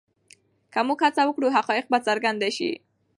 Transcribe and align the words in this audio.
که 0.73 0.79
موږ 0.87 0.99
هڅه 1.05 1.21
وکړو 1.25 1.53
حقایق 1.57 1.85
به 1.91 1.99
څرګند 2.07 2.41
شي. 2.57 2.71